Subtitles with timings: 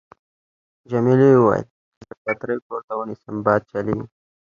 [0.89, 1.65] جميلې وويل::
[1.99, 4.05] زه به چترۍ پورته ونیسم، باد چلېږي.